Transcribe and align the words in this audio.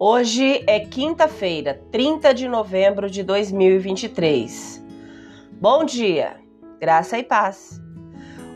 Hoje 0.00 0.62
é 0.68 0.78
quinta-feira, 0.78 1.82
30 1.90 2.32
de 2.32 2.46
novembro 2.46 3.10
de 3.10 3.24
2023. 3.24 4.80
Bom 5.60 5.84
dia, 5.84 6.36
graça 6.78 7.18
e 7.18 7.24
paz. 7.24 7.82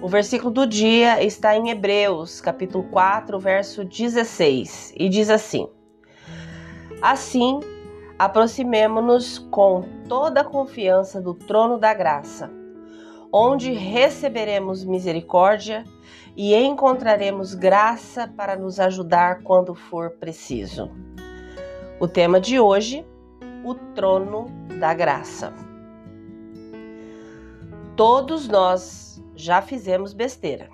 O 0.01 0.07
versículo 0.07 0.53
do 0.53 0.65
dia 0.65 1.21
está 1.21 1.57
em 1.57 1.69
Hebreus, 1.69 2.41
capítulo 2.41 2.85
4, 2.85 3.41
verso 3.41 3.85
16, 3.85 4.95
e 4.97 5.09
diz 5.09 5.29
assim: 5.29 5.69
Assim, 7.03 7.59
aproximemo-nos 8.17 9.41
com 9.41 9.83
toda 10.09 10.43
a 10.43 10.45
confiança 10.45 11.21
do 11.21 11.35
trono 11.35 11.77
da 11.77 11.93
graça, 11.93 12.53
onde 13.33 13.73
receberemos 13.73 14.85
misericórdia 14.85 15.83
e 16.37 16.55
encontraremos 16.55 17.53
graça 17.53 18.29
para 18.29 18.55
nos 18.55 18.79
ajudar 18.79 19.43
quando 19.43 19.75
for 19.75 20.13
preciso. 20.13 20.89
O 22.03 22.09
tema 22.09 22.41
de 22.41 22.59
hoje, 22.59 23.07
o 23.65 23.77
trono 23.95 24.51
da 24.81 24.93
graça. 24.93 25.55
Todos 27.95 28.49
nós 28.49 29.23
já 29.37 29.63
fizemos 29.63 30.13
besteira. 30.13 30.69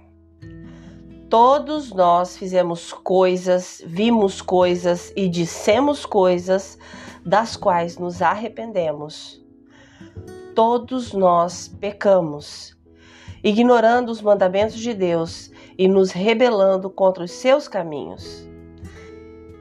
Todos 1.28 1.92
nós 1.92 2.34
fizemos 2.38 2.94
coisas, 2.94 3.82
vimos 3.86 4.40
coisas 4.40 5.12
e 5.14 5.28
dissemos 5.28 6.06
coisas 6.06 6.78
das 7.26 7.58
quais 7.58 7.98
nos 7.98 8.22
arrependemos. 8.22 9.38
Todos 10.54 11.12
nós 11.12 11.68
pecamos, 11.68 12.74
ignorando 13.44 14.10
os 14.10 14.22
mandamentos 14.22 14.78
de 14.78 14.94
Deus 14.94 15.50
e 15.76 15.86
nos 15.86 16.10
rebelando 16.10 16.88
contra 16.88 17.22
os 17.22 17.32
seus 17.32 17.68
caminhos 17.68 18.47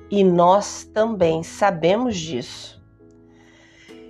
e 0.10 0.24
nós 0.24 0.84
também 0.94 1.44
sabemos 1.44 2.18
disso. 2.18 2.78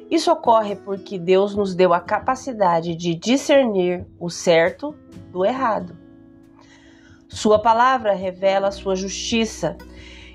Isso 0.10 0.32
ocorre 0.32 0.76
porque 0.76 1.20
Deus 1.20 1.56
nos 1.56 1.76
deu 1.76 1.94
a 1.94 2.00
capacidade 2.00 2.96
de 2.96 3.14
discernir 3.14 4.06
o 4.20 4.30
certo 4.30 4.96
do 5.32 5.44
errado. 5.44 5.98
Sua 7.28 7.60
palavra 7.60 8.14
revela 8.14 8.72
sua 8.72 8.96
justiça 8.96 9.78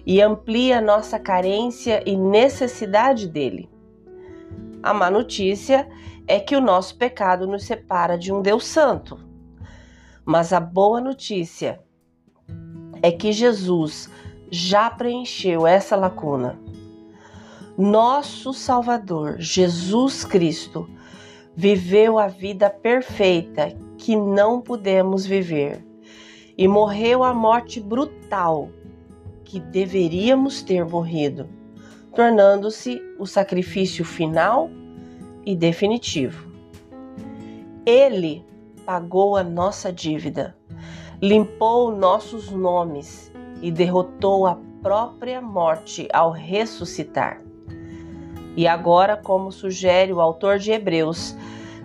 e 0.05 0.21
amplia 0.21 0.81
nossa 0.81 1.19
carência 1.19 2.03
e 2.05 2.17
necessidade 2.17 3.27
dele. 3.27 3.71
A 4.83 4.93
má 4.93 5.11
notícia 5.11 5.89
é 6.27 6.39
que 6.39 6.55
o 6.55 6.61
nosso 6.61 6.97
pecado 6.99 7.47
nos 7.47 7.65
separa 7.65 8.19
de 8.19 8.33
um 8.33 8.43
Deus 8.43 8.67
Santo. 8.67 9.19
Mas 10.25 10.53
a 10.53 10.61
boa 10.61 11.01
notícia 11.01 11.81
é 13.03 13.11
que 13.11 13.33
Jesus 13.33 14.11
já 14.55 14.91
preencheu 14.91 15.67
essa 15.67 15.97
lacuna. 15.97 16.61
Nosso 17.79 18.53
Salvador, 18.53 19.37
Jesus 19.39 20.27
Cristo, 20.27 20.87
viveu 21.57 22.19
a 22.19 22.27
vida 22.27 22.69
perfeita 22.69 23.75
que 23.97 24.15
não 24.15 24.61
pudemos 24.61 25.25
viver 25.25 25.83
e 26.57 26.69
morreu 26.69 27.25
a 27.25 27.33
morte 27.33 27.81
brutal 27.81 28.69
que 29.43 29.59
deveríamos 29.59 30.63
ter 30.63 30.85
morrido, 30.85 31.49
tornando-se 32.15 33.01
o 33.19 33.25
sacrifício 33.25 34.05
final 34.05 34.69
e 35.47 35.57
definitivo. 35.57 36.53
Ele 37.87 38.45
pagou 38.85 39.35
a 39.35 39.43
nossa 39.43 39.91
dívida, 39.91 40.55
limpou 41.23 41.91
nossos 41.97 42.51
nomes 42.51 43.32
e 43.63 43.71
derrotou 43.71 44.47
a 44.47 44.59
própria 44.83 45.41
morte 45.41 46.09
ao 46.13 46.31
ressuscitar. 46.31 47.41
E 48.57 48.67
agora, 48.67 49.17
como 49.17 49.51
sugere 49.51 50.13
o 50.13 50.21
autor 50.21 50.59
de 50.59 50.73
Hebreus, 50.73 51.35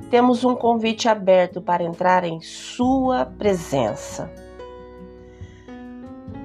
temos 0.09 0.43
um 0.43 0.55
convite 0.55 1.07
aberto 1.07 1.61
para 1.61 1.83
entrar 1.83 2.23
em 2.23 2.41
Sua 2.41 3.25
presença. 3.25 4.29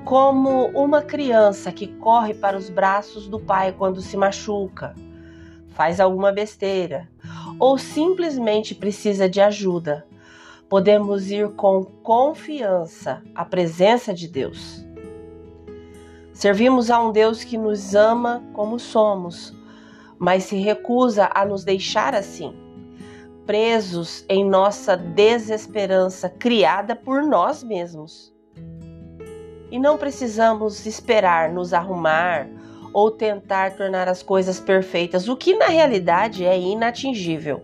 Como 0.04 0.66
uma 0.68 1.00
criança 1.00 1.72
que 1.72 1.86
corre 1.86 2.34
para 2.34 2.56
os 2.56 2.68
braços 2.68 3.28
do 3.28 3.40
pai 3.40 3.72
quando 3.72 4.00
se 4.00 4.16
machuca, 4.16 4.94
faz 5.70 5.98
alguma 5.98 6.30
besteira 6.30 7.08
ou 7.58 7.78
simplesmente 7.78 8.74
precisa 8.74 9.28
de 9.28 9.40
ajuda, 9.40 10.06
podemos 10.68 11.30
ir 11.30 11.50
com 11.52 11.84
confiança 11.84 13.22
à 13.34 13.44
presença 13.44 14.12
de 14.12 14.28
Deus. 14.28 14.84
Servimos 16.42 16.90
a 16.90 17.00
um 17.00 17.12
Deus 17.12 17.44
que 17.44 17.56
nos 17.56 17.94
ama 17.94 18.42
como 18.52 18.76
somos, 18.76 19.54
mas 20.18 20.42
se 20.42 20.56
recusa 20.56 21.30
a 21.32 21.46
nos 21.46 21.62
deixar 21.62 22.16
assim, 22.16 22.52
presos 23.46 24.24
em 24.28 24.44
nossa 24.44 24.96
desesperança 24.96 26.28
criada 26.28 26.96
por 26.96 27.22
nós 27.22 27.62
mesmos. 27.62 28.34
E 29.70 29.78
não 29.78 29.96
precisamos 29.96 30.84
esperar 30.84 31.48
nos 31.48 31.72
arrumar 31.72 32.48
ou 32.92 33.08
tentar 33.08 33.76
tornar 33.76 34.08
as 34.08 34.20
coisas 34.20 34.58
perfeitas, 34.58 35.28
o 35.28 35.36
que 35.36 35.54
na 35.56 35.66
realidade 35.66 36.44
é 36.44 36.58
inatingível, 36.58 37.62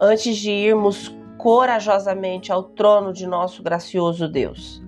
antes 0.00 0.36
de 0.36 0.52
irmos 0.52 1.12
corajosamente 1.36 2.52
ao 2.52 2.62
trono 2.62 3.12
de 3.12 3.26
nosso 3.26 3.60
gracioso 3.60 4.28
Deus. 4.28 4.86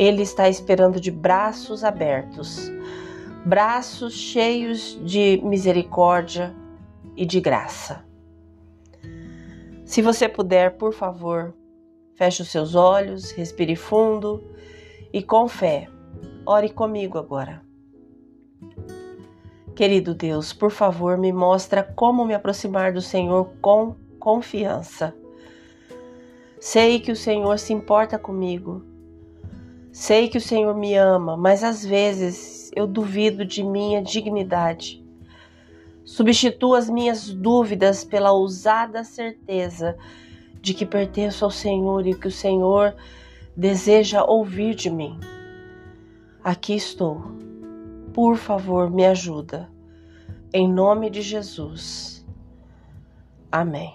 Ele 0.00 0.22
está 0.22 0.48
esperando 0.48 0.98
de 0.98 1.10
braços 1.10 1.84
abertos, 1.84 2.72
braços 3.44 4.14
cheios 4.14 4.98
de 5.04 5.38
misericórdia 5.44 6.56
e 7.14 7.26
de 7.26 7.38
graça. 7.38 8.02
Se 9.84 10.00
você 10.00 10.26
puder, 10.26 10.78
por 10.78 10.94
favor, 10.94 11.54
feche 12.14 12.40
os 12.40 12.48
seus 12.48 12.74
olhos, 12.74 13.30
respire 13.32 13.76
fundo 13.76 14.42
e 15.12 15.22
com 15.22 15.46
fé, 15.46 15.86
ore 16.46 16.70
comigo 16.70 17.18
agora. 17.18 17.60
Querido 19.76 20.14
Deus, 20.14 20.50
por 20.50 20.70
favor, 20.70 21.18
me 21.18 21.30
mostra 21.30 21.82
como 21.82 22.24
me 22.24 22.32
aproximar 22.32 22.90
do 22.90 23.02
Senhor 23.02 23.50
com 23.60 23.94
confiança. 24.18 25.14
Sei 26.58 27.00
que 27.00 27.12
o 27.12 27.16
Senhor 27.16 27.58
se 27.58 27.74
importa 27.74 28.18
comigo 28.18 28.88
Sei 29.92 30.28
que 30.28 30.38
o 30.38 30.40
Senhor 30.40 30.72
me 30.74 30.94
ama, 30.94 31.36
mas 31.36 31.64
às 31.64 31.84
vezes 31.84 32.70
eu 32.76 32.86
duvido 32.86 33.44
de 33.44 33.64
minha 33.64 34.00
dignidade. 34.00 35.04
Substituo 36.04 36.74
as 36.74 36.88
minhas 36.88 37.28
dúvidas 37.28 38.04
pela 38.04 38.30
ousada 38.30 39.02
certeza 39.02 39.96
de 40.60 40.74
que 40.74 40.86
pertenço 40.86 41.44
ao 41.44 41.50
Senhor 41.50 42.06
e 42.06 42.14
que 42.14 42.28
o 42.28 42.32
Senhor 42.32 42.94
deseja 43.56 44.22
ouvir 44.22 44.76
de 44.76 44.88
mim. 44.88 45.18
Aqui 46.42 46.74
estou. 46.74 47.22
Por 48.14 48.36
favor, 48.36 48.88
me 48.88 49.04
ajuda. 49.04 49.68
Em 50.52 50.72
nome 50.72 51.10
de 51.10 51.20
Jesus. 51.20 52.24
Amém. 53.50 53.92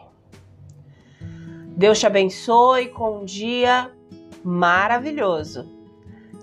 Deus 1.78 2.00
te 2.00 2.06
abençoe 2.06 2.90
com 2.90 3.22
um 3.22 3.26
dia 3.26 3.92
maravilhoso 4.44 5.75